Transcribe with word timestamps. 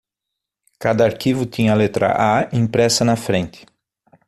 Cada 0.79 1.05
arquivo 1.05 1.45
tinha 1.45 1.73
a 1.73 1.75
letra 1.75 2.11
"A" 2.17 2.49
impressa 2.55 3.05
na 3.05 3.15
frente. 3.15 3.67